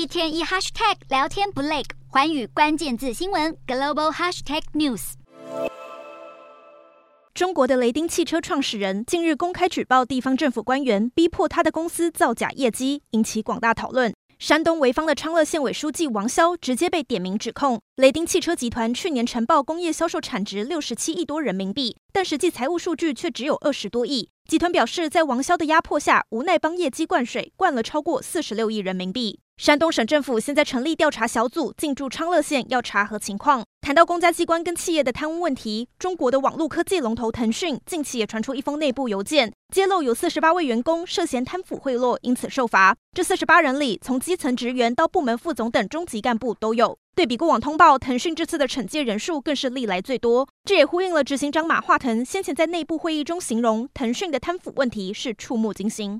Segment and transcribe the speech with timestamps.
[0.00, 5.12] 一天一 hashtag 聊天不累，环宇关键字新闻 global hashtag news。
[7.34, 14.14] 中国的雷丁汽车创始人近日公开举报地方政府官员，逼迫他的公司造假业绩，引起广大讨论。
[14.40, 24.30] 山东潍坊的昌乐县委书记王潇直接被点名指控，雷丁汽车集团去年呈报工业销售产值六十七亿多人民币，但实际财务数据却只有二十多亿。
[24.48, 29.38] 集团表示，在王潇的压迫下，无奈帮业绩灌水，灌了超过四十六亿人民币。
[29.58, 33.62] 山东省政府现在成立调查小组进驻昌乐县，要查核情况。
[33.82, 42.96] 谈到公家机关跟企业的贪污问题，中国的网络科技龙头腾讯近期也传出一封内部邮件，揭露有四十八位员工涉嫌贪腐贿赂，因此受罚。
[43.14, 46.98] 这四十八人里，从基层职员到部门副总等中级干部都有。
[47.14, 50.48] 对比过往通报，腾讯这次的惩戒人数更是历来最多。
[50.64, 56.18] 这也呼应了执行长马化腾先前在内部会议中形容腾讯的贪腐问题是触目惊心。